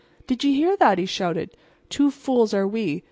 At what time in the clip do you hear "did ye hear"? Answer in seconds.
0.25-0.75